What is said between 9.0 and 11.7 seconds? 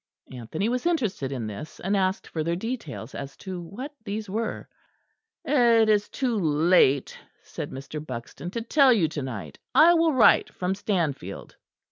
to night. I will write from Stanfield."